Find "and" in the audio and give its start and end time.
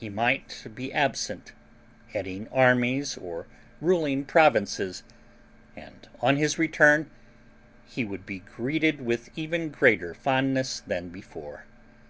5.76-6.08